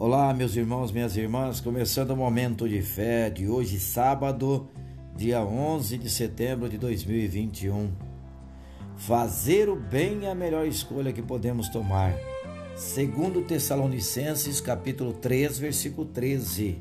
Olá, 0.00 0.32
meus 0.32 0.54
irmãos, 0.54 0.92
minhas 0.92 1.16
irmãs, 1.16 1.60
começando 1.60 2.12
o 2.12 2.16
momento 2.16 2.68
de 2.68 2.80
fé 2.82 3.28
de 3.28 3.48
hoje, 3.48 3.80
sábado, 3.80 4.68
dia 5.16 5.42
11 5.42 5.98
de 5.98 6.08
setembro 6.08 6.68
de 6.68 6.78
2021. 6.78 7.90
Fazer 8.96 9.68
o 9.68 9.74
bem 9.74 10.24
é 10.24 10.30
a 10.30 10.36
melhor 10.36 10.68
escolha 10.68 11.12
que 11.12 11.20
podemos 11.20 11.68
tomar. 11.68 12.14
Segundo 12.76 13.42
Tessalonicenses, 13.42 14.60
capítulo 14.60 15.14
3, 15.14 15.58
versículo 15.58 16.06
13. 16.06 16.80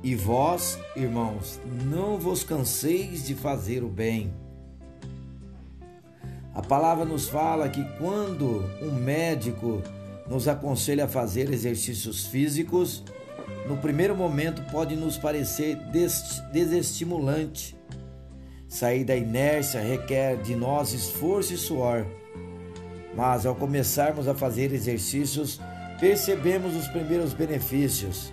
E 0.00 0.14
vós, 0.14 0.78
irmãos, 0.94 1.60
não 1.86 2.20
vos 2.20 2.44
canseis 2.44 3.26
de 3.26 3.34
fazer 3.34 3.82
o 3.82 3.88
bem. 3.88 4.32
A 6.54 6.62
palavra 6.62 7.04
nos 7.04 7.28
fala 7.28 7.68
que 7.68 7.84
quando 7.98 8.64
um 8.80 8.92
médico 8.92 9.82
nos 10.28 10.48
aconselha 10.48 11.04
a 11.04 11.08
fazer 11.08 11.52
exercícios 11.52 12.26
físicos, 12.26 13.04
no 13.68 13.76
primeiro 13.76 14.16
momento 14.16 14.62
pode 14.70 14.96
nos 14.96 15.16
parecer 15.16 15.76
desestimulante. 16.52 17.76
Sair 18.68 19.04
da 19.04 19.16
inércia 19.16 19.80
requer 19.80 20.36
de 20.36 20.54
nós 20.54 20.92
esforço 20.92 21.54
e 21.54 21.56
suor. 21.56 22.06
Mas 23.14 23.46
ao 23.46 23.54
começarmos 23.54 24.28
a 24.28 24.34
fazer 24.34 24.72
exercícios, 24.72 25.60
percebemos 25.98 26.76
os 26.76 26.86
primeiros 26.88 27.32
benefícios. 27.32 28.32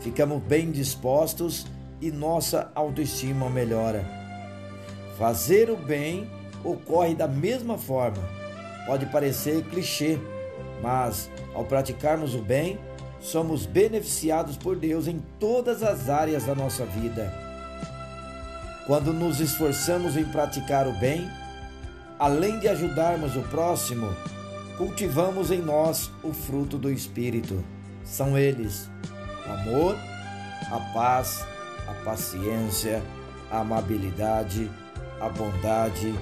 Ficamos 0.00 0.42
bem 0.42 0.70
dispostos 0.70 1.66
e 2.00 2.10
nossa 2.10 2.72
autoestima 2.74 3.48
melhora. 3.48 4.04
Fazer 5.16 5.70
o 5.70 5.76
bem 5.76 6.28
ocorre 6.64 7.14
da 7.14 7.28
mesma 7.28 7.78
forma. 7.78 8.22
Pode 8.86 9.06
parecer 9.06 9.62
clichê, 9.66 10.18
mas 10.82 11.30
ao 11.54 11.64
praticarmos 11.64 12.34
o 12.34 12.42
bem, 12.42 12.78
somos 13.20 13.64
beneficiados 13.64 14.56
por 14.56 14.76
Deus 14.76 15.06
em 15.06 15.22
todas 15.38 15.82
as 15.82 16.10
áreas 16.10 16.44
da 16.44 16.54
nossa 16.54 16.84
vida. 16.84 17.32
Quando 18.86 19.12
nos 19.12 19.38
esforçamos 19.38 20.16
em 20.16 20.24
praticar 20.24 20.88
o 20.88 20.92
bem, 20.98 21.30
além 22.18 22.58
de 22.58 22.68
ajudarmos 22.68 23.36
o 23.36 23.42
próximo, 23.42 24.08
cultivamos 24.76 25.52
em 25.52 25.62
nós 25.62 26.10
o 26.22 26.32
fruto 26.32 26.76
do 26.76 26.90
Espírito. 26.90 27.64
São 28.04 28.36
eles: 28.36 28.90
o 29.46 29.52
amor, 29.52 29.96
a 30.72 30.80
paz, 30.92 31.46
a 31.88 32.04
paciência, 32.04 33.00
a 33.50 33.60
amabilidade, 33.60 34.68
a 35.20 35.28
bondade, 35.28 36.12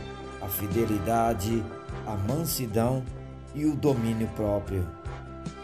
a 0.42 0.48
fidelidade, 0.48 1.64
a 2.06 2.14
mansidão 2.14 3.02
e 3.54 3.64
o 3.64 3.74
domínio 3.74 4.28
próprio. 4.28 4.86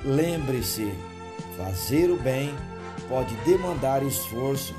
Lembre-se, 0.05 0.93
fazer 1.57 2.11
o 2.11 2.17
bem 2.19 2.55
pode 3.09 3.35
demandar 3.37 4.03
esforço, 4.03 4.75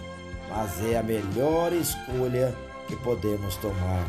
mas 0.50 0.84
é 0.86 0.98
a 0.98 1.04
melhor 1.04 1.74
escolha 1.74 2.54
que 2.88 2.96
podemos 2.98 3.56
tomar. 3.58 4.06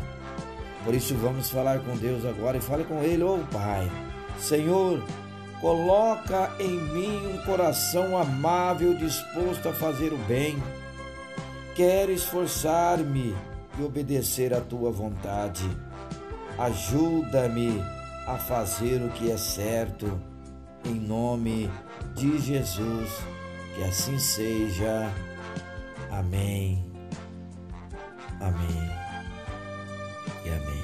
Por 0.83 0.93
isso 0.93 1.13
vamos 1.15 1.49
falar 1.49 1.79
com 1.79 1.95
Deus 1.97 2.25
agora 2.25 2.57
e 2.57 2.61
fale 2.61 2.83
com 2.83 3.03
Ele, 3.03 3.23
oh 3.23 3.39
Pai, 3.51 3.89
Senhor, 4.37 5.03
coloca 5.59 6.51
em 6.59 6.79
mim 6.79 7.33
um 7.33 7.37
coração 7.45 8.17
amável 8.17 8.93
disposto 8.95 9.67
a 9.67 9.73
fazer 9.73 10.13
o 10.13 10.17
bem. 10.19 10.61
Quero 11.75 12.11
esforçar-me 12.11 13.35
e 13.77 13.83
obedecer 13.83 14.53
à 14.53 14.61
tua 14.61 14.91
vontade. 14.91 15.69
Ajuda-me 16.57 17.81
a 18.29 18.37
fazer 18.37 19.01
o 19.01 19.09
que 19.09 19.31
é 19.31 19.37
certo, 19.37 20.21
em 20.85 20.93
nome 20.93 21.67
de 22.13 22.37
Jesus, 22.37 23.09
que 23.73 23.83
assim 23.83 24.19
seja. 24.19 25.11
Amém. 26.11 26.85
Amém. 28.39 28.91
E 30.45 30.49
amém. 30.49 30.78